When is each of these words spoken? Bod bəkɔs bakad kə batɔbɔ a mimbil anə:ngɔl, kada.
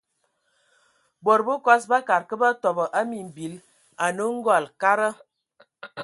Bod 1.25 1.41
bəkɔs 1.47 1.83
bakad 1.91 2.23
kə 2.29 2.35
batɔbɔ 2.41 2.83
a 2.99 3.01
mimbil 3.09 3.53
anə:ngɔl, 4.05 4.65
kada. 4.81 5.09